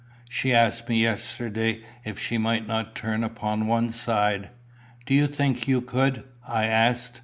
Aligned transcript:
She 0.27 0.51
asked 0.51 0.89
me 0.89 0.99
yesterday 1.03 1.83
if 2.03 2.17
she 2.17 2.39
might 2.39 2.65
not 2.65 2.95
turn 2.95 3.23
upon 3.23 3.67
one 3.67 3.91
side. 3.91 4.49
'Do 5.05 5.13
you 5.13 5.27
think 5.27 5.67
you 5.67 5.79
could?' 5.79 6.23
I 6.43 6.63
asked. 6.65 7.19